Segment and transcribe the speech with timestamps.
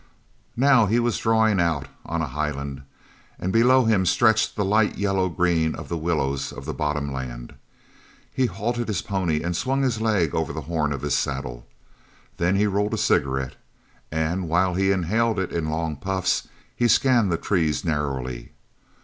[0.57, 2.81] Now he was drawing out on a highland,
[3.37, 7.53] and below him stretched the light yellow green of the willows of the bottom land.
[8.33, 11.67] He halted his pony and swung a leg over the horn of his saddle.
[12.37, 13.57] Then he rolled a cigarette,
[14.11, 18.53] and while he inhaled it in long puffs he scanned the trees narrowly.